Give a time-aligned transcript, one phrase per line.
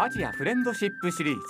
[0.00, 1.42] アジアフレンドシップシリーズ。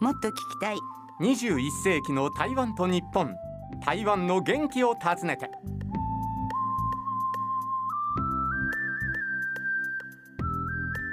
[0.00, 0.78] もっと聞きたい。
[1.20, 3.36] 21世紀の台湾と日本。
[3.84, 5.50] 台湾の元気を訪ねて。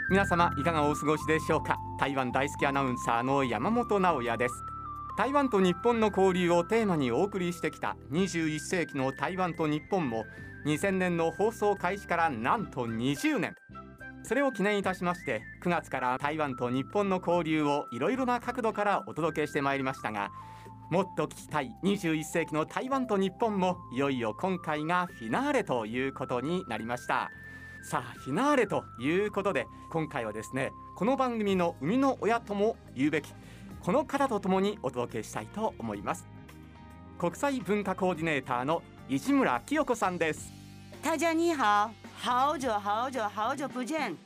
[0.09, 1.77] 皆様いかがお過ごしでしょうか？
[1.99, 4.55] 台湾大好きアナウンサーの山本直也です。
[5.17, 10.25] 台湾と日本の交流をテーマにお送りしてきた21世紀の台湾と日本も
[10.65, 13.57] 2000年の放送開始からなんと20年
[14.25, 20.31] それを記念いたしまして9月から台湾と日本の交流をいろいろな角度からお届けしてまいりましたが
[20.89, 27.31] もっと聞きたい21世紀の台湾と日本もいよいよ今回がフィナーレということになりました。
[27.83, 33.31] さあフィナーレということで今回はですねこの番組の生みの親とも言うべき
[33.79, 36.27] この方と共にお届けしたいと思います。
[37.19, 40.51] 国際文化コーディネーターの市村清子さんです。
[41.03, 44.17] 大家に好好久好久好久不見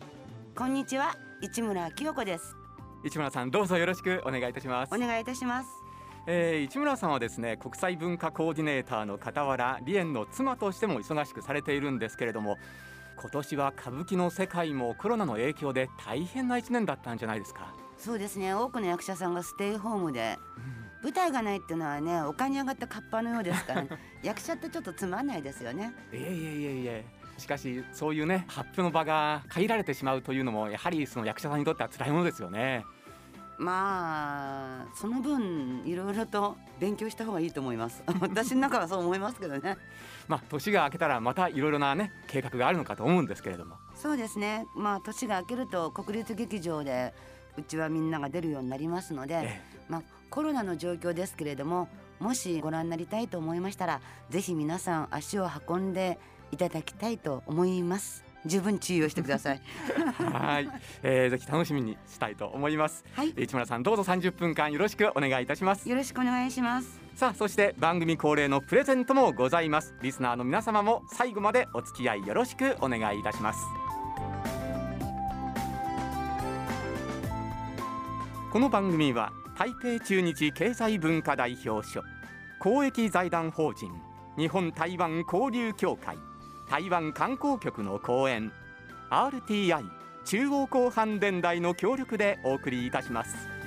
[0.56, 2.56] こんにちは市村清子です。
[3.04, 4.96] 市村さんどうぞよろしくお願いいたします。
[4.96, 5.70] お願いいたします。
[6.28, 12.58] えー、市村さんはですね国際文化コーディネーターの傍ら梨園の妻としても忙しくされているんですけれども
[13.20, 17.74] 今年は歌舞伎の世界もコロナの影響で大変な一年だったんじゃないですか？
[17.98, 20.38] そうですね多くの役者さんがステイホームで、
[21.02, 23.90] うん、舞台がないっていうのはね丘に上がったカッパのようですから、ね、
[24.24, 25.94] 役者ってちょっとつまんないですよね。
[26.14, 27.06] いえいえいえいえ
[27.40, 32.86] しかしそういうね発表の場が限られてしまうというのもやはりその役者さんにとっては辛いものですよね。
[33.58, 38.02] まあその分いろいろと勉強した方がいいと思います。
[38.22, 39.78] 私の中はそう思いますけどね。
[40.28, 43.76] まあ年が明けたらまたいろいろなね計画があるのかと思うんですけれども。
[43.96, 44.66] そうですね。
[44.76, 47.14] まあ年が明けると国立劇場で
[47.58, 56.20] うちはみんなが出るようになりますので、ええ、まあコロナの状況ですけれどももしご覧になりたいと思いましたらぜひ皆さん足を運んで
[56.52, 58.24] いただきたいと思います。
[58.46, 59.62] 十分注意をしてください。
[60.18, 60.70] はい、
[61.04, 63.04] えー、ぜひ楽しみにしたいと思います。
[63.14, 63.34] はい。
[63.38, 65.90] 市村さんどうぞ30分間よろしくお願いいたします。
[65.90, 67.00] よろしくお願いします。
[67.16, 69.94] さあそして番組恒例のプレゼントもございます。
[70.02, 73.60] リスナーの皆様も最後までお付き合いよろしくお願いいたします。
[78.52, 82.02] この番組は台北中日経済文化代表所
[82.60, 83.92] 公益財団法人
[84.38, 86.18] 日本台湾交流協会
[86.70, 88.52] 台湾観光局の講演
[89.10, 89.84] RTI
[90.24, 93.60] 中央広範電台の協力でお送りいたします。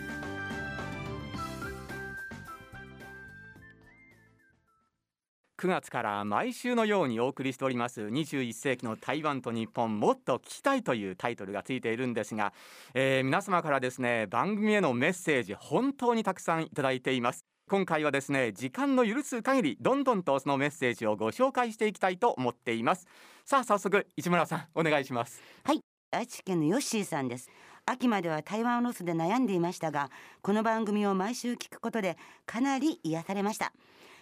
[5.58, 12.52] 9月から毎週のようにお送りしております21世紀の台湾と日本もっと聞きたいというタイトルがついているんですが、
[12.94, 17.51] えー、皆様からですね番組へのメッセージ本当にたくさんいただいています。
[17.72, 23.06] 今回はですね時間の許す限りどんどんとそのメッセージをご紹介していきたいと思っています。
[23.46, 25.40] さあ早速市村さんお願いします。
[25.64, 25.80] はい。
[26.10, 27.48] 愛知県のヨッシーさんです。
[27.86, 30.10] 秋までは台湾ロスで悩んでいましたが
[30.42, 33.72] この番組を毎週聞くことでかなり癒されました。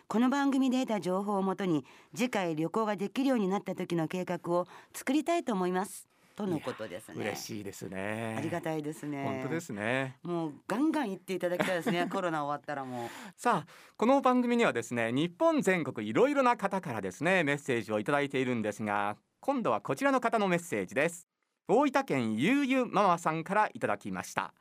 [0.06, 1.84] この番組で得た情報をもとに
[2.15, 6.09] 次回旅行ができるようになった時の計画を作りたいと思います。
[6.41, 7.15] とのことですね。
[7.17, 8.34] 嬉しいですね。
[8.39, 9.25] ありがたいですね。
[9.25, 10.17] 本当ですね。
[10.23, 13.09] もうガンガン言っていただきたいですね コロナ終わったらもう。
[13.37, 21.28] さあこの番組にはですね日本全国いろいろな方からですねメッセージをいただいているんですが今度はこちらの方のメッセージです。
[21.69, 24.53] 大分県ゆうゆママさんからいただきました。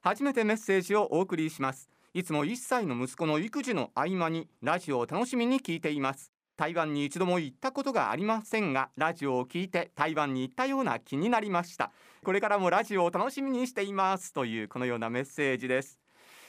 [0.00, 1.88] 初めてメッセージをお送りします。
[2.16, 11.90] いつも1歳の息子の育児の合間にラジオを楽しみに聞いています台湾に一度も行ったことがありませんがラジオを聞いて台湾に行ったような気になりました。
[12.22, 15.98] これからもラジオを楽しみにしていますというこのようなメッセージです。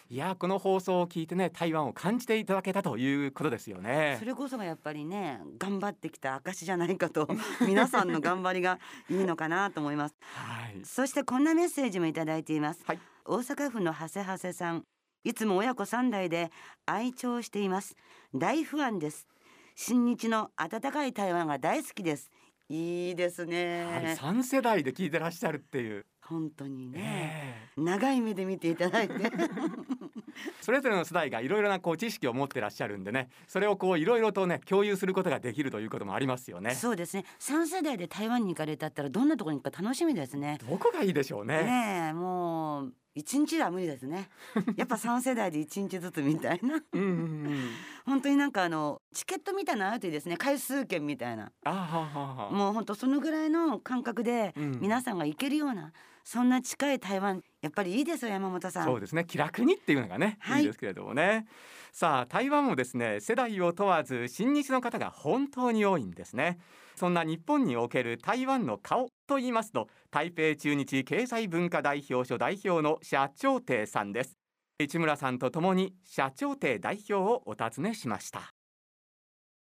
[0.07, 4.17] いやこの放送を聞いてね台湾を感じていただけたということですよね。
[4.19, 7.27] それこそがやっぱりね頑張ってきた証じゃないかと
[7.65, 8.77] 皆さんの頑張りが
[9.09, 14.85] いいのかなと思います、はい、そしてこんなメッセージもいただいています、はい、大阪府の長谷長谷さん。
[15.23, 16.51] いつも親子三代で
[16.85, 17.95] 愛聴しています。
[18.35, 19.27] 大不安です
[19.75, 22.31] 新日の温かい台湾が大好きです。
[22.69, 24.15] いいですね。
[24.17, 26.05] 三世代で聞いてらっしゃるっていう。
[26.21, 29.13] 本当にね、えー、長い目で見ていただいて。
[30.61, 33.29] それぞれの世代がいろいろなこう知識を持ってらっしゃるんでね。
[33.47, 36.73] それをこういろいろとね共有することができるということもありますよね。
[36.73, 37.25] そうですね。
[37.37, 40.57] 三世代で台湾に行かれたったらどんなところに行くか楽しみですね。
[40.67, 41.63] どこがいいでしょうね。
[41.63, 44.29] ねもう一日では無理ですね。
[44.75, 46.83] やっぱ三世代で一日ずつみたいな。
[46.91, 47.69] うん、
[48.05, 50.35] 本当になんかあのチケットみたいなのあるといいですね。
[50.35, 51.49] 回数券みたいな。
[51.63, 55.91] あはははもう本当そのぐらいの感覚で皆さんが行けるような、うん、
[56.25, 58.83] そんな近い台湾やっぱりいいですよ山本さん。
[58.83, 59.23] そうですね。
[59.23, 61.47] 気楽にっていうのがね、はい、いいですけれどもね。
[61.93, 66.59] さあ台湾もですね世代を問わず親日の方が本当に多いんですね
[66.95, 74.37] そんな日本における台湾の顔と言いますと台北中日経済文化代表所代表の社長亭さんです。
[74.79, 78.53] 市村さんとともに社長亭代表をお尋ねしました。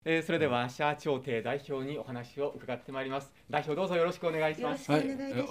[0.06, 3.32] えー、それでは社長亭代表にお話を伺ってまいります。
[3.50, 4.90] 代表どうぞよろしくお願いします。
[4.90, 5.02] はい、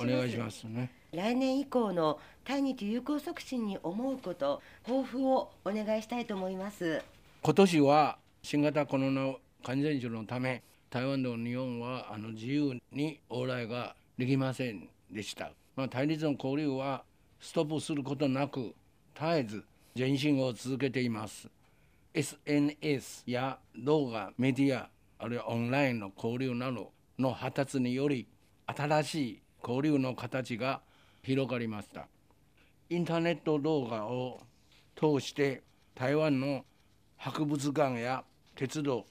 [0.00, 0.90] お願いしますね。
[1.12, 7.02] 来年以降の対日友好促進に思うこと抱負をお願いしたいと思います。
[7.42, 17.05] 今年は新型コロナ感染症のため台湾と日本はあの自由に往来ができませんでした、まあ、対立の交流は
[17.40, 18.75] ストップすることなく
[19.14, 19.64] 絶えず
[19.96, 21.49] 前進を続けています。
[22.14, 24.88] SNS や動画メディア
[25.19, 28.26] あるいはオンラインの交流などの発達により
[28.67, 30.81] 新しい交流の形が
[31.23, 32.08] 広がりました。
[32.88, 34.41] インターネット動画を
[34.96, 35.62] 通して
[35.94, 36.64] 台湾の
[37.17, 38.25] 博物館や
[38.55, 39.05] 鉄道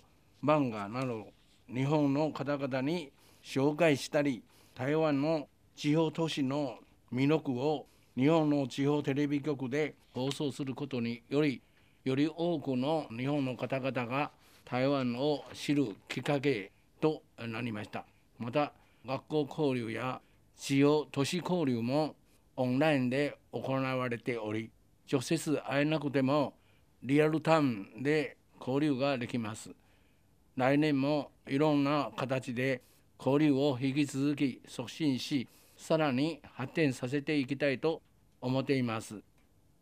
[0.43, 1.27] 漫画など
[1.73, 3.11] 日本の方々に
[3.43, 4.41] 紹介したり
[4.75, 6.77] 台湾の地方都市の
[7.13, 7.85] 魅力を
[8.15, 11.61] 日本の地方テレビ局で放送することにより
[12.03, 14.31] より多くの日本の方々が
[14.63, 16.71] 台湾を知るきっかけ
[17.01, 18.05] となりました。
[18.39, 18.71] また
[19.05, 20.21] 学校交流や
[20.57, 22.15] 地方都市交流も
[22.55, 24.71] オンラインで行われており
[25.11, 26.53] 直接会えなくても
[27.03, 29.71] リアルタイムで交流ができます。
[30.57, 32.81] 来年もいろんな形で
[33.17, 38.01] 交流を引き続き促進しさらに発展させていきたいと
[38.41, 39.21] 思っています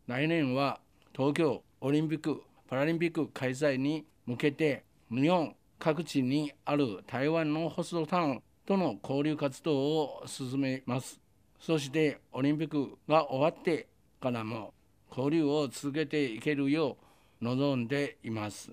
[0.06, 0.78] 来年は
[1.12, 11.20] 東京オリンピック・パラリンピック開催に向けて日本各地にある台湾のホストタウンとの交流活動を進めます。
[11.60, 13.86] そしてオリンピックが終わって
[14.20, 14.74] からも
[15.10, 16.96] 交流を続けていけるよ
[17.40, 18.72] う望んでいます。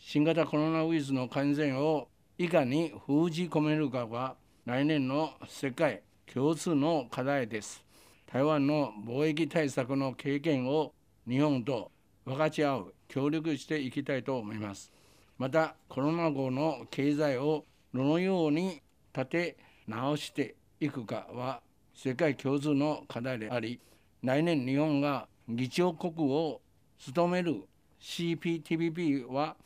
[0.00, 2.08] 新型コロナウイルスの感染を
[2.38, 6.02] いかに封じ込めるかは来年の世界
[6.32, 7.88] 共通の課題です。
[8.30, 10.92] 台湾の貿易対策の経験を
[11.26, 11.90] 日本と
[12.26, 14.92] 分かち合う協力していきたいと思います
[15.38, 17.64] またコロナ後の経済を
[17.94, 18.82] どのように
[19.14, 19.56] 立て
[19.86, 21.62] 直していくかは
[21.94, 23.80] 世界共通の課題であり
[24.22, 26.60] 来年日本が議長国を
[26.98, 27.62] 務める
[28.02, 29.56] CPTPP は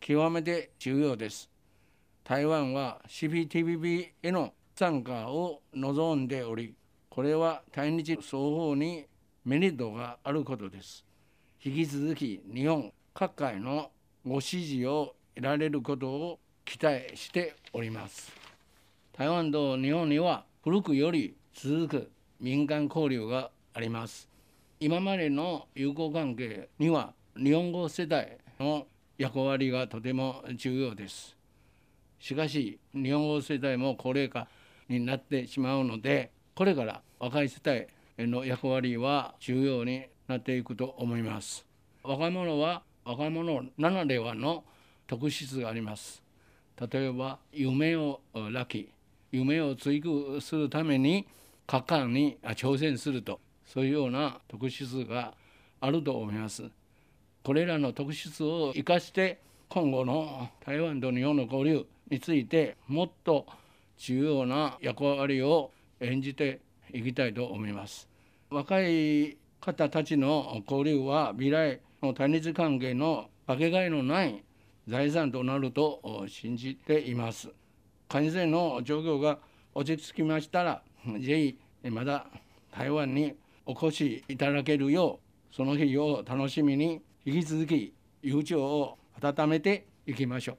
[0.00, 1.50] 極めて重要です。
[2.24, 6.74] 台湾は CPTPP への参加を望んでおり
[7.18, 9.06] これは対日双方に
[9.44, 11.04] メリットがあることです。
[11.64, 13.90] 引き続き日本各界の
[14.24, 18.30] ご支持を得られることを期待しております。
[19.16, 24.28] 台湾と日本には古くより続く民間交流があります。
[24.78, 28.86] 今までの友好関係には日本語世代の
[29.18, 31.36] 役割がとても重要です。
[32.20, 34.48] しかし日本語世代も高齢化
[34.88, 37.88] になってしまうのでこれから若い世代
[38.18, 41.66] の役割は重要になっていくと思います。
[42.02, 44.62] 若者は若者ならではの
[45.06, 46.22] 特質があります。
[46.80, 48.88] 例えば夢を抱き
[49.32, 51.26] 夢を追求するために
[51.66, 55.34] 果敢に挑戦するとそういうような特質が
[55.80, 56.70] あると思います。
[57.42, 63.46] これらの特質を生かして今後の台湾と日本の交流についてもっと
[63.98, 65.70] 重要な役割を
[66.00, 66.60] 演じて
[66.92, 68.08] いきたいと思います
[68.50, 74.44] 若い方たちの交流は未来の対日関係のかけがえのない
[74.88, 77.50] 財産となると信じています。
[78.08, 79.38] 感染の状況が
[79.74, 80.82] 落ち着きましたら、
[81.20, 82.26] ぜひまだ
[82.72, 83.34] 台湾に
[83.66, 85.20] お越しいただけるよ
[85.52, 87.92] う、その日を楽しみに引き続き
[88.22, 90.52] 友情を温めていきましょ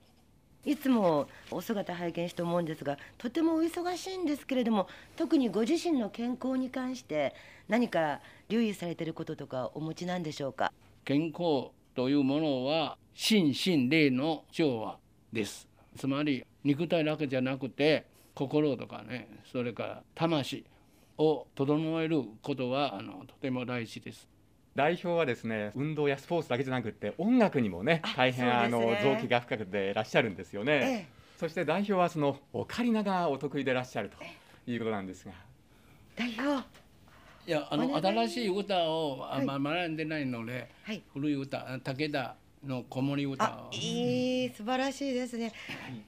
[0.66, 0.70] う。
[0.70, 7.34] いつもお姿拝見して思うんですがとてもお忙しいんですけれども特にご自身の健康に関して
[7.68, 10.72] 何か留意されていることとかお持ちなんでしょうか？
[11.06, 15.00] 健康というものは心身霊の調和
[15.34, 15.68] です。
[15.98, 20.64] つまり肉体だけじゃなくて心とかねそれから魂
[21.18, 24.29] を整えることはあのとても大事です
[24.76, 31.08] 代表はですね運動やスポーツだけじゃなくて音楽にもね大変あの臓器が深くていらっしゃるんですよね、ええ、
[31.40, 35.32] そして代表はそのオカリナがお得意でいらっしゃるということなんですが。
[36.16, 36.66] 代表。
[37.48, 43.74] いやあの新しい歌をあ、まあ、学んでないので、はい、古い歌武田の子守歌を。
[43.74, 45.54] いい素晴らしいですね、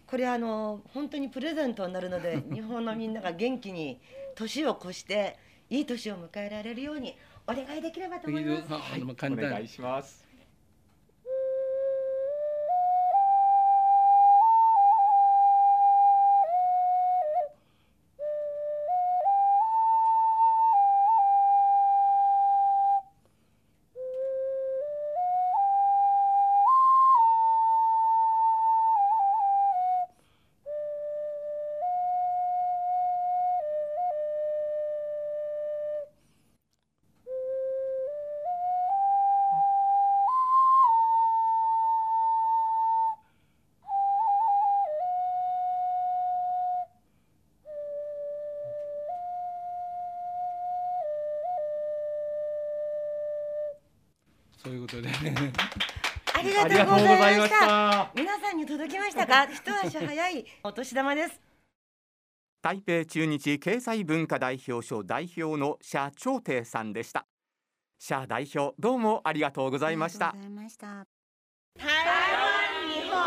[0.06, 4.00] これあの本当にプレゼントになるので日本のみんなが元気に
[4.36, 5.38] 年を越して
[5.70, 7.16] いい年を迎えられるように
[7.48, 8.72] お願いできればと思います。
[8.74, 10.21] はい、お願いします。
[55.10, 58.12] ことでありがとうございました。
[58.16, 59.46] 皆さんに届きましたか？
[59.46, 61.42] 一足早いお年玉です。
[62.62, 67.26] 台北中日経済文化代表所代表の社長亭さんでした。
[68.00, 70.36] 社代表どうもありがとうございました。
[70.36, 70.70] 台湾
[72.90, 73.22] 日本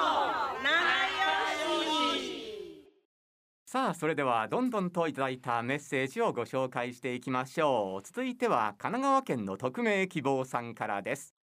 [3.66, 8.06] さあそれではどんどんといただいたメッセージをご紹介していきましょう。
[8.06, 11.33] 続いては神奈川県の匿名希望さんからです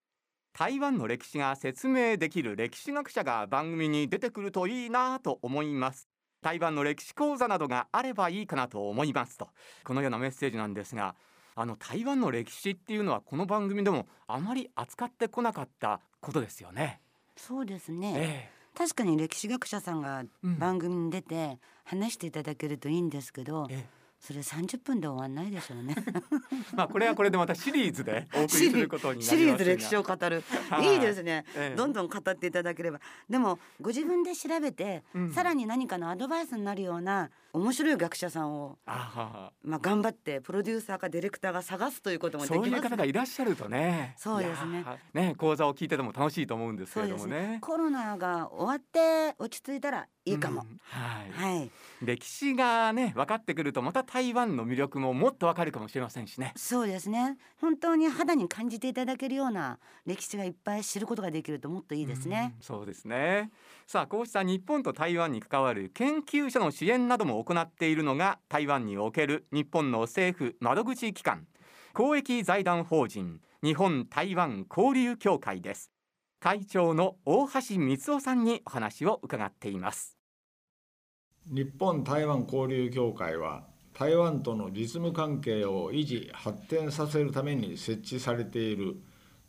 [0.52, 6.08] 台湾の歴史が説明できる歴史学者が番組に出てくるといいなと思います。
[6.42, 9.48] 台湾の歴史講座などがあればいいかなと思いますと。
[9.84, 11.14] このようなメッセージなんですが
[11.54, 17.00] あの台湾の歴史っていうのはこの番組でもあまり扱ってこなかったことですよね。
[17.36, 18.50] そうですね、ええ。
[18.76, 25.96] 確かに歴史学者さんが番組に出て話していただけるといいんですけど、うんええそれ30分で終わんないでしょうね。
[26.76, 30.44] まあこれはこれでまたシリーズでお送りすることにシリーズ歴史を語る。
[30.80, 30.96] い。
[30.96, 33.00] いですね、ええ、どんどん語っていただければ。
[33.28, 44.14] でもご自分で調べて、うん、さらに何かのアドバイスになるような面白い学者さんをまあ頑張ってプロデューサーかディレクターが探すということもできます、そういう方がいらっしゃるとね。
[44.16, 44.84] そうですね。
[45.12, 56.52] ね講座を聞いてても楽しいと思うんですけれどもね、ね、コロナが終わって落ち着いたらいいかも、うん、はい、はい、歴史がね分かってくるとまた台湾の魅力ももっとわかるかもしれませんしね。
[56.56, 57.38] そうですね。
[57.60, 63.50] 本当に肌に感じていただけるような歴史がいっぱい知ることができるともっといいですね、うそうですね。
[63.86, 71.46] さあこうした日本と台湾に関わる研究者の支援なども行っているのが台湾における日本の政府窓口機関
[71.92, 75.91] 公益財団法人日本台湾交流協会です
[76.42, 80.18] 会長の大橋光夫さんにお話を伺っています。
[81.46, 83.62] 日本台湾交流協会は
[83.96, 88.96] 台湾との実務関係を維持発展させるために設置されている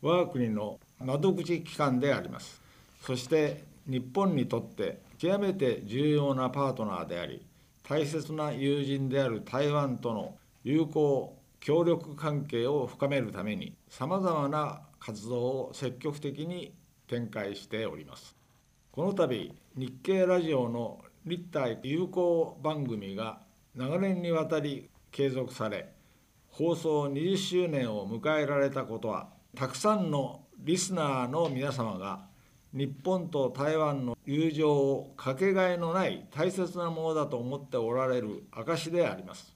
[0.03, 2.61] 我が国の窓口機関であります。
[3.01, 7.43] そして日本にとって極めて重要なパートナーであり
[7.81, 16.71] 大切な友人である台湾との友好協力関係を深めるためにさまざまな活動を積極的に
[17.07, 18.35] 展開しております。
[18.91, 23.39] この度日経ラジオの立体友好番組が
[23.75, 25.93] 長年にわたり継続され
[26.49, 32.27] 放送20周年を迎えられたことはたくさんのリスナーの皆様が
[32.73, 39.55] 日本と台湾の友情をかけがえのない大切なものだと思っておられる証であります。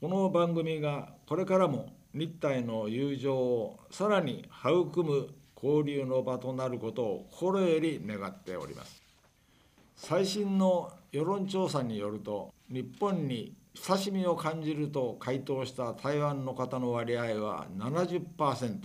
[0.00, 5.28] この番組がこれからも日体の友情をさらに育む
[5.62, 9.02] 交流の場となることを心より願っております。
[9.96, 18.78] 最新の世論調査によると日本に親しみを感じると回答した台湾の方の割合は70%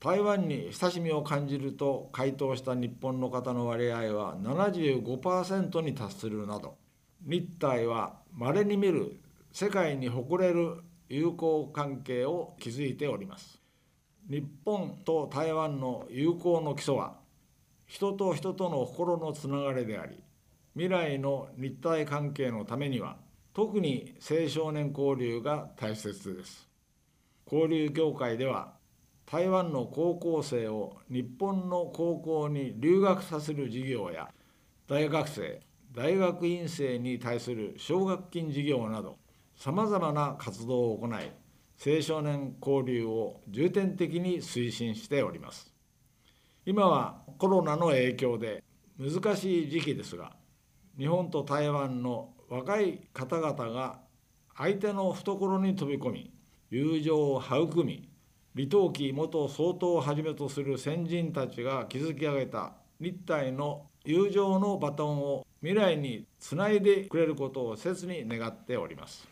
[0.00, 6.76] 台湾に親しみを感じると回答した日本の方の割合は75%に達するなど
[7.24, 9.20] 日体は稀に見る
[9.52, 13.61] 世界に誇れる友好関係を築いております。
[14.28, 17.16] 日本と台湾の友好の基礎は
[17.86, 20.22] 人と人との心のつながりであり
[20.74, 23.16] 未来の日体関係のためには
[23.52, 26.68] 特に青少年交流が大切です。
[27.50, 28.72] 交流協会では
[29.26, 34.30] 台湾の高校生を日本の高校に留学させる事業や
[34.88, 35.60] 大学生
[35.92, 39.18] 大学院生に対する奨学金事業など
[39.56, 41.30] さまざまな活動を行い
[41.84, 45.72] 青少年交流を重点的に推進しております。
[46.64, 48.62] 今はコロナの影響で
[48.96, 50.32] 難しい時期ですが
[50.96, 53.98] 日本と台湾の若い方々が
[54.56, 56.32] 相手の懐に飛び込み
[56.70, 58.08] 友情を育み
[58.54, 69.31] 李登輝元総統をはじめとする先人たちが築き上げた日体の友情のバトンを未来につないでくれることを切に願っております。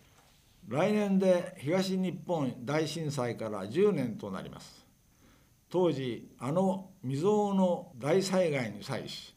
[0.71, 4.87] 来年で東日本大震災から10年となります。
[5.69, 9.35] 当時あの未曾有の大災害に際し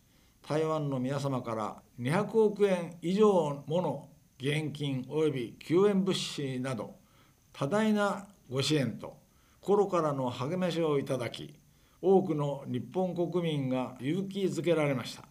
[0.47, 6.97] 台湾の皆様から200億円以上もの現金及び救援物資など
[7.51, 9.17] 多大なご支援と
[9.59, 11.55] 心からの励ましをいただき
[11.99, 15.23] 多くの日本国民が勇気づけられました。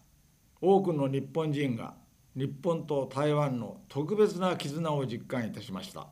[0.60, 1.94] 多くの日本人が
[2.34, 6.06] 日本と台湾の特別な絆を実感いたしました。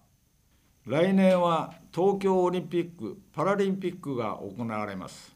[0.86, 5.34] 来年は東京オリンピック・パラリンピックが行われます。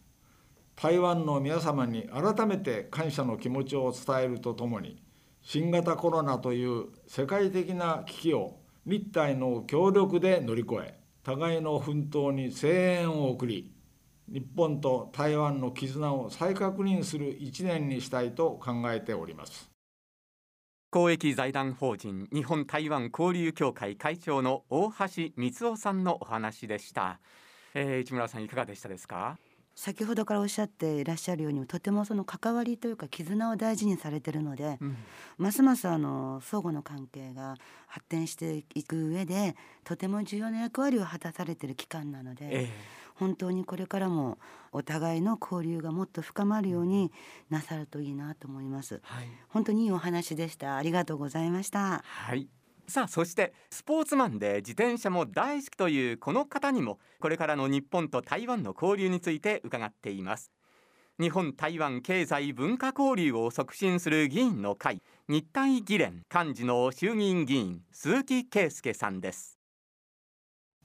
[0.76, 5.02] 台湾の皆様に改めて感謝の気持ちを伝えるとともに
[5.40, 13.72] 新型コロナという世界的な危機を日体の協力で乗り越え互いの奮闘に声援を送り
[14.28, 19.73] 日本と台湾の絆を再確認する一年にしたいと考えております。
[20.94, 27.18] 公益財団法人日本台湾交流協会会長の大橋光夫さんのお話でした、
[27.74, 29.36] えー、市村さんいかがでしたですか？
[29.74, 34.96] 先ほどからおっしゃっていらっしゃるようにとてもその関わりというか絆を大事にされてるので、うん、
[35.36, 37.56] ますますあの相互の関係が
[37.88, 42.68] 発展していく上でとても重要な役割を果たされている期間なので、えー、
[43.14, 44.38] 本当にこれからも
[44.72, 47.12] お互いの交流がもっと深まるように
[47.48, 50.76] なさるといいなと思います、はい、本当にいいお話でした。
[50.76, 52.02] ありがとうございました。
[52.04, 52.48] はい。
[52.86, 60.50] さあそしてスポーツマンで自転車も大好きというこの方にもこれからの日本と台湾の交流について伺っています。
[61.20, 69.56] 日本台湾経済文化交流を促進する議員の会日体議連幹事の衆議院議員鈴木圭介さんです、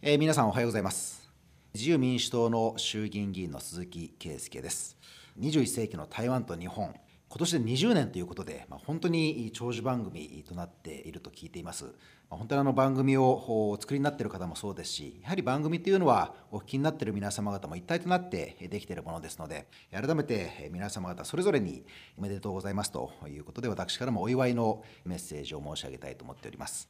[0.04, 1.29] えー、皆さんおはようございます
[1.76, 4.98] 自由民主党の衆議院議員の鈴木圭介です
[5.40, 6.96] 21世紀の台湾と日本
[7.32, 11.84] 今年で20年ということで、まあ、本当に長寿番組となっていると聞いています。
[11.84, 11.92] ま
[12.32, 21.86] あ、本当にあの番組をお作りになっている方もそうですし、やはり番組というのはお聞きになっている皆様方も一体となってできているものですので、改めて皆様方それぞれに
[22.18, 26.90] おめでとうございますということで、私からもお祝いのメッセージを申し上げたいと思っております。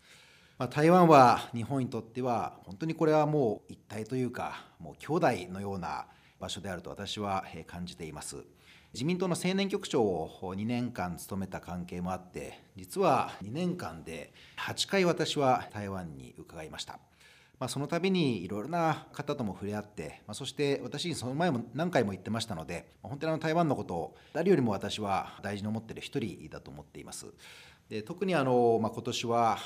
[0.60, 5.14] まあ、台湾は日本にとっては本当にこれはもう一体というか、もう兄
[5.46, 6.06] 弟のような
[6.38, 8.44] 場所であると私は感じています。
[8.94, 17.00] 自民党の青年局長を2年間務めた関係もあって実は2年間で8回私は台湾に伺いました。
[17.58, 27.28] まあ、その度にいろいろな方とも触れ合って、まあ、そして私その前も何回も言ってましたので本当にあの台湾のことを誰よりも私は大事に思っている一人だと思っています。
[27.88, 29.58] で特にあの、まあ、今年は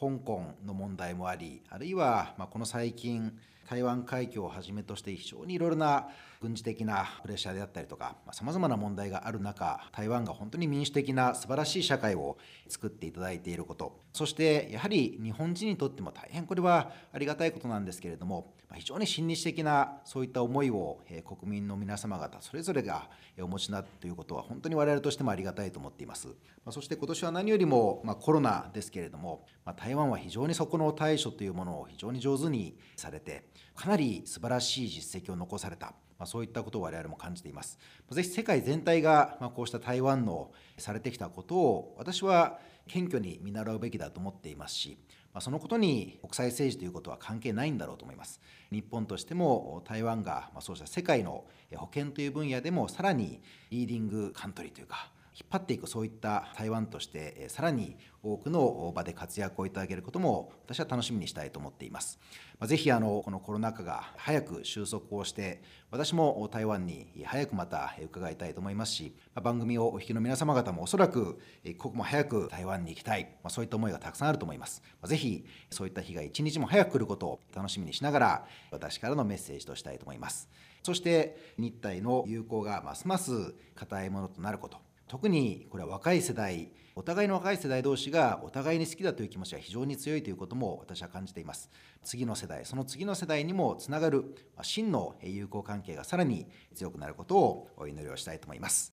[0.00, 3.32] 香港の問題もありあるいはまこの最近
[3.68, 6.08] 台湾海峡をはじめとして非常にいろいろな
[6.40, 12.36] 軍事的なプレッシャーであったりとかさまざ、まな問題がある中台湾が本当に民主的な素晴らしい社会を
[12.68, 13.98] 作っていただいていること。
[14.12, 23.08] そしてやはり日本人にとっても大変これはありがたいことなんですけれども非常に親日的なそういった思いを国民の皆様方それぞれが
[23.40, 26.28] お持ちなということは本当に我々としてもありがたいと思っています。
[26.70, 29.46] そして今年は何よりもまコロナですけれども
[29.76, 33.44] 台湾は非常にそこの対処というものを非常に上手にされて
[33.74, 37.78] かなり素晴らしい実績を残されたまあ、そういったことを我々も感じています。
[38.10, 44.98] ぜひ世界全体が、ま、こうした台湾のされてきたことを私は謙虚に見習うべきだと思っていますし、
[45.32, 48.40] まあ、そのことに国際政治ということは関係ないんだろうと思います。
[48.70, 62.20] 日本としても台湾が、ま、そうした世界の保険という分野でもさらにリーディングカントリーというか引っ張っていくそういった台湾としてさらに多くの場で活躍をいただけることも私は楽しみにしたいと思っています。
[62.62, 73.36] ぜひあのこのコロナ禍が早く収束をして私も台湾に早くまた伺いたいと思いますし番組をお聞きの皆様方もおそらく一刻も早く台湾に行きたい。
[73.48, 74.82] そういった思いがたくさんあると思います。
[75.04, 80.48] ぜひそういった日が一日も早く来ることを楽しみにしながら私からのメッセージとしたいと思います。
[80.84, 84.93] そして日体の友好がますます固いものとなること。
[85.06, 91.70] 特にこれは若い世代お互いの若い世代同士がお互いに好きだという気持ちが非常に強いということも私は感じています。
[92.04, 98.94] 次の世代その次の世代にもつながる真の友好関係がさらに強くなることをお祈りをしたいと思います。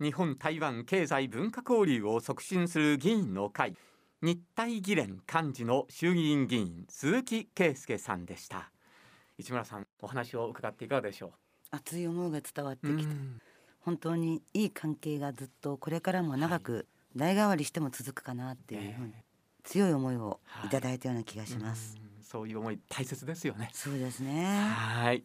[0.00, 3.76] 日本台湾経済文化交流を促進する議員の会
[4.22, 8.72] 日体議連幹事の衆議院議員鈴木圭介さんでした。
[9.38, 11.32] 市村さんお話を伺っていかがでしょう？
[11.70, 13.14] 熱い思いが伝わってきた
[13.80, 19.12] 本当にいい関係がずっとこれからも長く代替わりしても続くかなっていうふうに、
[19.64, 20.68] 強い思いをい。
[20.68, 23.70] ただいたような気がします、そういう思い大切ですよね。
[23.72, 24.44] そうですね。
[24.44, 25.24] はい。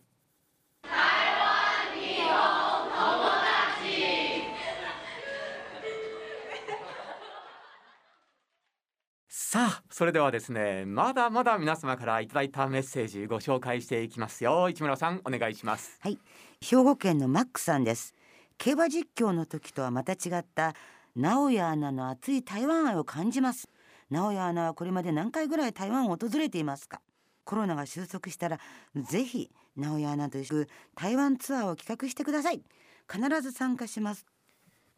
[9.56, 14.68] さあそれではですねまだまだ皆様からいただいたメッセージご紹介していきますよ。
[14.68, 15.98] 市村さんお願いします。
[16.02, 16.20] はい。
[16.62, 18.14] 兵庫県のマックさんです
[18.58, 20.74] 競馬実況の時とはまた違った
[21.16, 23.70] 直哉アナの熱い台湾愛を感じます。
[24.10, 27.02] 直哉アナはこれまで何回ぐらい台湾を訪れていますか？
[27.44, 28.60] コロナが収束したら
[28.96, 30.66] ぜひ直哉アナと一緒
[30.96, 32.64] 台湾ツアーを企画してください。
[33.12, 34.26] 必ず参加します。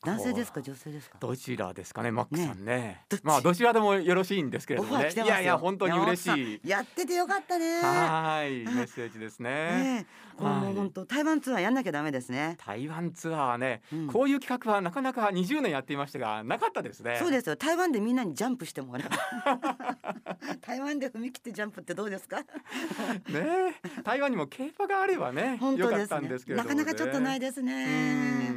[0.06, 0.62] 男性ですか？
[0.62, 1.18] 女性ですか？
[1.20, 2.12] どちらですかね？
[2.12, 3.02] マックさんね。
[3.24, 5.12] まあどちらでもよろしいんですけれどもね。
[5.14, 6.70] いやいや本当に嬉しい。
[6.70, 7.82] やっててよかったね。
[7.82, 8.64] はい。
[8.66, 10.06] メッセージですね。
[10.38, 12.58] これも本当台湾ツアーやんなきゃダメですね。
[12.64, 13.82] 台湾ツアーね、
[14.14, 17.18] こういう企画はなかなか20年やっていましたがなかったですね。
[17.20, 17.56] そうですよ。
[17.56, 19.10] 台湾でみんなにジャンプしてもらう。
[20.62, 22.38] 台湾で踏み切ってジャンプってどうですか？
[23.30, 26.56] ね台湾にも競馬があればね本当ですね。
[26.56, 28.54] なかなかちょっとないですね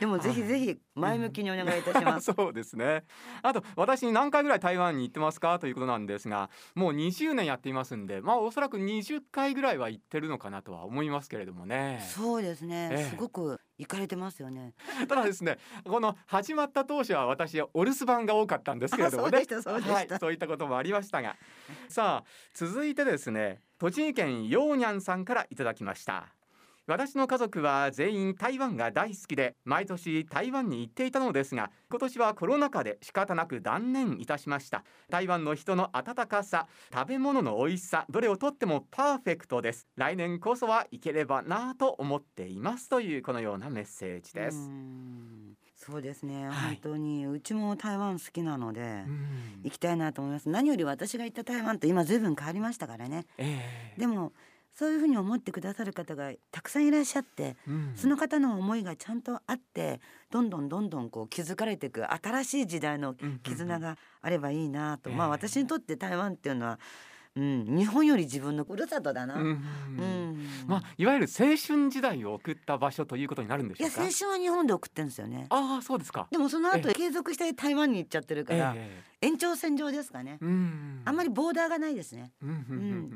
[0.00, 3.04] でもぜひぜひ前向きにお願いいたします、うん、そうですね。
[3.42, 12.04] あと私何回ぐらい台湾に行ってますかということなんですがもう20年やっていますんでまあおそらく20回ぐらいは行ってるのかなとは思いますけれどもね。
[12.14, 14.74] そうですね、ええ、すごく行かれてますよね。
[15.08, 19.44] ただですねこの始まった当初は私お留守番が多かったんですけれどもね。
[19.48, 21.36] そうはい、そういったこともありましたが。
[21.88, 26.37] さあ続いてですね栃木県ヨーニャンさんからいただきました
[26.88, 34.84] 私の家族は全員台湾が大好きで毎年台湾に行っていたのですが今年はコロナ禍で仕方なく断念いたしました。
[35.10, 39.86] 台湾の人の温かさ食べ物の美味しさどれをとってもパーフェクトです。
[39.96, 44.70] 来年こそは行ければなと思っていますというこのようなメッセージです。
[45.76, 49.04] そうですね、はい、本当にうちも台湾好きなので
[49.62, 50.48] 行きたいなと思います。
[50.48, 54.32] 何より私が行った台湾と今ずいぶん変わりましたからね、えー、でも
[54.74, 60.00] そういうふうに思ってくださる方がたくさんいらっしゃって、うん、その方の思いがちゃんとあって
[60.30, 66.78] どんどんどんどんこう築かれていく新しい時代の絆があればいいなと、まあ私にとって台湾っていうのは
[67.36, 74.02] うん、日本より自分の故郷だな、うん、うん、まあいわゆる青春時代を送った場所ということになるんでしょうか？
[74.02, 75.46] いや青春は日本で送ってるんですよね。
[75.50, 76.26] ああそうですか。
[76.32, 82.52] でもその後継続して台湾に行っちゃってるから、えー、延長線上ですかね、うん、あんまりボーダーがないですね、うん、う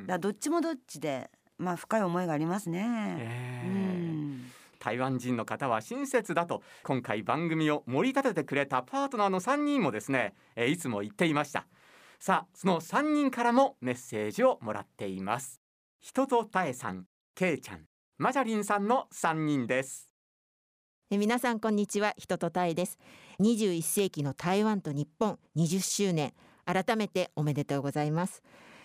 [0.02, 1.28] ん、だどっちもどっちで
[1.62, 3.16] まあ深い思いがありますね。
[3.18, 4.52] えー、うん。
[4.78, 11.66] 台湾人の方は親切だと今回番組を盛り立ててくれたパートナーの3人もですね、えー、いつも言っていました。
[12.18, 15.60] さあその3人からもメッセージをもらっています。
[16.00, 17.84] 人とたえさん、けいちゃん、
[18.18, 20.08] マジャリンさんの3人です。
[21.10, 22.14] え皆さんこんにちは。
[22.18, 22.98] 人とたえです。
[23.40, 26.32] 21世紀の台湾と日本20周年。
[26.64, 28.42] 改めておめでとうございます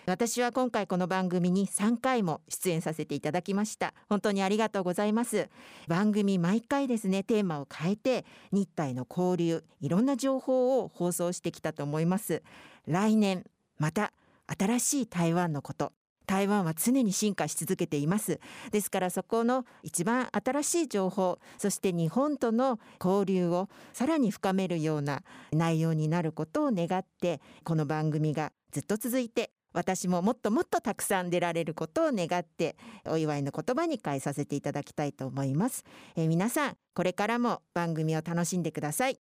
[0.07, 3.93] 私は今回この番組に3回も出演させていただきました。
[4.07, 5.49] 本当にありがとうございます。
[5.89, 12.41] 番組毎回ですねテーマを変えて日体の交流いろんな情報を放送してきたと思います。
[12.85, 13.43] 来年
[13.79, 14.13] また
[14.47, 15.91] 新しい台湾のこと。
[16.25, 18.39] 台湾は常に進化し続けています。
[18.71, 32.75] ですからそこの一番新しい情報そして日本との交流をさらに深めるような内容になることを願ってこの番組がずっと続いて私ももっともっとたくさん出られることを願って
[33.05, 35.83] お祝いの言葉に変えさせていただきたいと思います、
[36.15, 39.19] えー、皆さんこれからも番組を楽しんでください。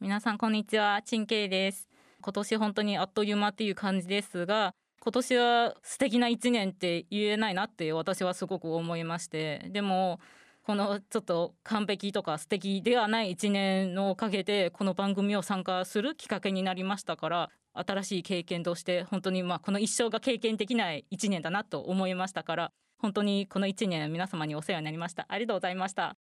[0.00, 1.02] 皆さんこんにちは。
[1.04, 1.86] 陳慶です。
[2.22, 10.20] 今年本当にあっという間っていう感じですが今年は素敵な一年って言えないなって私はすごく思いましてでも
[10.62, 25.24] このちょっと完璧とか素敵ではない一年のおかげでこの番組を参加するきっかけになりましたから新しい経験として本当にまあこの一生が経験できない一年だなと思いましたから本当にこの一年皆様にお世話になりました。
[25.28, 26.16] ありがとうございました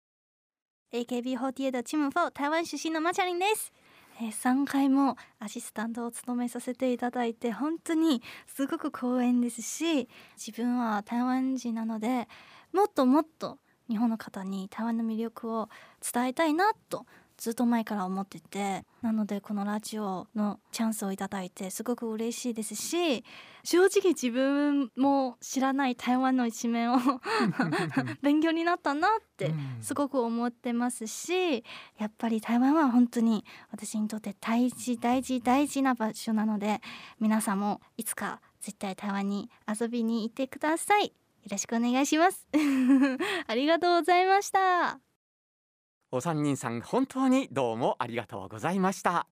[0.92, 3.72] AKB48 的チムフォー台湾出身のマチャリンです。
[4.20, 12.26] え3回もアシスタントを務めさせていただいて本当にすごく光栄ですし自分は台湾人なので
[12.72, 15.68] もっともっと日本の方に台湾の魅力を
[16.12, 17.06] 伝えたいなと
[17.38, 23.24] ずっと前から思っててなのでこのラジオのチャンスをいただいてすごく嬉しいですし
[23.62, 26.98] 正直自分も知らない台湾の一面を
[28.22, 31.62] 勉強になったなってすごく思ってますし
[31.96, 36.80] やっぱり台湾は本当に私にとって大事大事大事な場所なので
[37.20, 41.12] 皆さんもいつか絶対台湾に遊びに行ってください。
[41.48, 42.46] よろしくお願いします。
[43.46, 45.00] ありがとうございました。
[46.10, 49.26] お三人さん本当にどうもありがとうございました。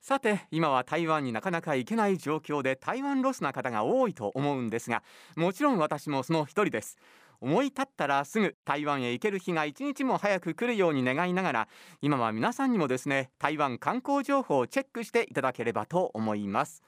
[0.00, 5.02] さて今は台湾になかなか行けない状況で台湾ロスな方が多いと思うんですが
[5.34, 6.98] もちろん私もその一人です。
[7.40, 11.68] 思い立ったらすぐ台湾へ行ける日が一日も早く来るように願いながら
[12.00, 16.84] 今は皆さんにもですね台湾観光情報をチェックしていただければと思います。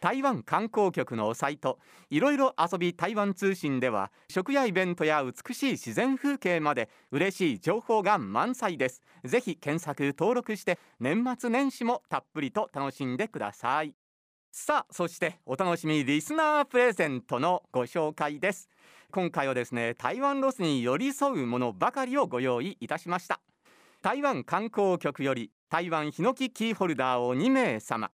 [0.00, 9.02] 台湾観光局のサイトいろいろ遊び台湾通信では食やイベントや美しい自然風景まで嬉しい情報が満載です。
[9.24, 13.94] ぜひ検索登録して年末年始もたっぷりと楽しんでください。
[14.50, 18.70] さあそしてお楽しみリスナープレゼントのご紹介です。
[19.12, 23.40] 今回はですね台湾ロスに寄り添うものばかりをご用意いたしました。
[24.02, 28.10] 台湾観光局より台湾ヒノキキーホルダーを2名様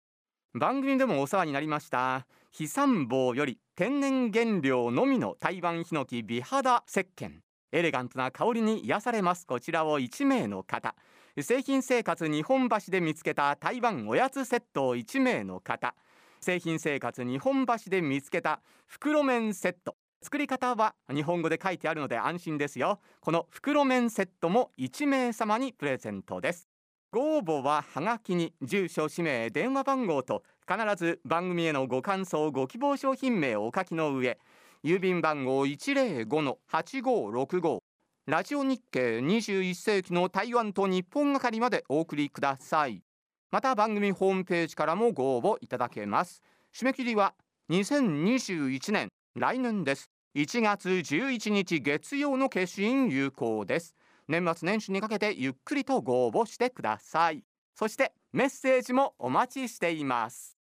[0.57, 2.29] 番組でもお世話になりました。
[2.53, 7.41] 飛散棒より天然原料のみの台湾ヒノキ美肌石鹸。
[7.73, 9.49] エレガントな香りに癒されます。
[9.49, 10.95] こちらを1名の方。
[11.41, 15.97] 製品生活日本橋で見つけた台湾おやつセットを1名の方。
[16.41, 19.97] 製品生活日本橋で見つけた袋麺セット。
[20.23, 23.01] 作り方は日本語で書いてあるので安心ですよ。
[23.21, 26.69] この袋麺セットも1名様にプレゼントです。
[27.15, 34.37] ご応募はハガキに住所氏名電話番号と必ず番組へのご感想ご希望商品名をお書きの上
[34.83, 37.79] 郵便番号105-8565
[38.27, 43.05] ラジオ日経21世紀の台湾と日本係までお送りください。
[43.53, 46.43] また番組ホームページからもご応募いただけます。
[46.75, 47.35] 締め切りは
[47.71, 50.11] 2021年来年です。
[50.35, 53.95] 1月11日月曜の消印有効です。
[54.29, 57.45] 年末年始にかけてゆっくりとご応募してください。
[57.75, 60.57] そしてメッセージもお待ちしています。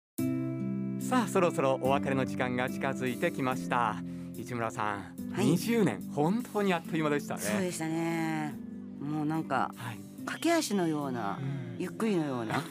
[0.99, 3.97] さあそろそろお別れの時間が近づいてきました。
[4.36, 7.41] 市村さん、はい、20年本当にあっという間でしたね。
[7.41, 8.56] そうでしたね。
[8.99, 11.39] もうなんか、はい、駆け足のような、
[11.77, 12.62] ゆっくりのような。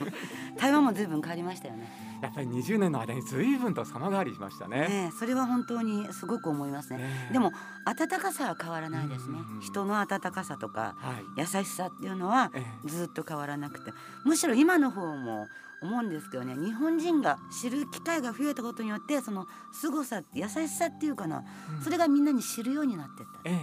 [0.58, 2.04] 台湾も随分変わりましたよね。
[2.22, 4.88] やっぱり20年の間に随分と様変わりしましたね。
[4.88, 6.98] ねそれは本当にすごく思いますね。
[6.98, 7.52] ねでも
[7.84, 9.38] 温かさは変わらないですね。
[9.60, 12.50] 人の温かさとか、はい、優しさっていうのは
[12.86, 13.92] ずっと変わらなくて、
[14.24, 15.46] むしろ今の方も
[15.84, 21.44] 思うんですけどね日本人が知る機会が増えたことによってその凄さ優しさっていうかな、
[21.76, 23.54] うん、それがみんなに知るようになってった、えー、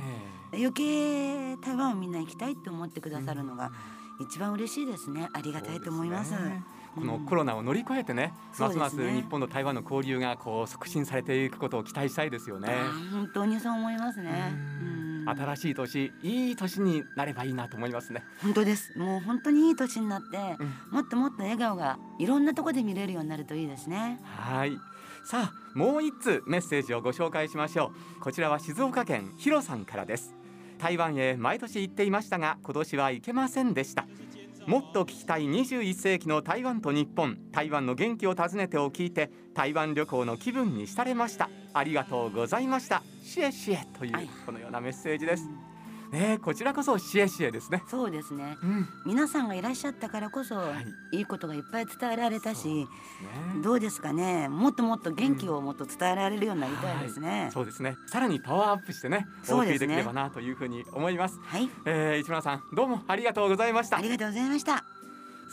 [0.53, 3.71] 余計台湾をみんな行きたいって思ってくださるのが
[4.19, 5.29] 一番嬉しいですね。
[5.33, 6.33] ありがたいと思います。
[6.93, 12.67] このコロナを乗り越えてね、うん、ますます日本と台湾の交流がこう促進されていくことを期待したいですよね。
[13.11, 14.53] 本当にそう思いますね。
[15.25, 18.23] 新しい年いい年になればいいなと思いますね。
[18.41, 18.97] 本当です。
[18.97, 24.19] もう本当にいい年になって、うん、もっともっと笑顔がいろんなところで見れるようになるといいですね。
[24.23, 24.77] はい。
[25.23, 28.19] さあもう一通メッセージをご紹介しましょう。
[28.21, 30.33] こちらは静岡県ヒロさんからです
[30.81, 34.07] 台湾へ毎年行っていましたが今年は行けませんでした。
[34.65, 41.49] もっと聞きたい21世紀の台湾と日本台湾の元気を訪ねてを聞いて台湾旅行の気分に浸れました。
[41.73, 43.03] ありがとうございました。
[43.23, 44.11] シエシエという
[44.45, 45.47] このようなメッセージです、
[46.11, 47.83] ねこちらこそシエシエですね。
[47.87, 50.73] そうですね、うん、皆さんがいらっしゃったからこそ、は
[51.11, 52.87] い、いいことがいっぱい伝えられたし、ね、
[53.63, 54.49] どうですかね。
[54.49, 57.41] もっともっと元気をもっと伝えられるようになりたいですね、うん。
[57.43, 57.95] はい、そうですね。
[58.07, 61.39] さらにパワーアップしてねお送りできればなというふうに思います。
[61.43, 63.97] はい、えー、市村さんどうもありがとうございました。
[63.97, 64.83] ありがとうございました。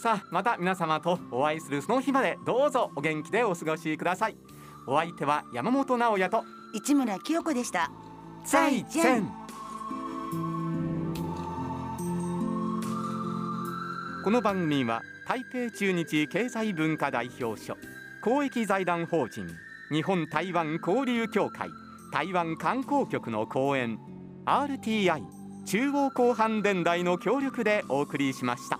[0.02, 4.36] さあまた皆様とお会いするその日までどうぞお元気でお過ごしください。
[4.86, 7.90] お相手は山本直也と市村清子でした。
[8.44, 9.47] 再见
[14.28, 17.78] この番組は台北中日経済文化代表所
[18.20, 19.46] 公益財団法人
[19.90, 21.70] 日本台湾交流協会
[22.12, 23.98] 台湾観光局の講演
[24.44, 25.22] RTI
[25.64, 28.78] 中央広範電台の協力でお送りしました。